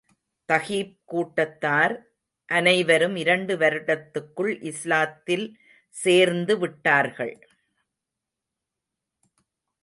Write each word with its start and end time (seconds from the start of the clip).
தகீப் 0.49 0.95
கூட்டத்தார் 1.05 1.93
அனைவரும் 2.49 3.15
இரண்டு 3.15 3.57
வருடத்துக்குள் 3.57 4.53
இஸ்லாத்தில் 4.63 5.53
சேர்ந்து 5.95 6.57
விட்டார்கள். 6.57 7.35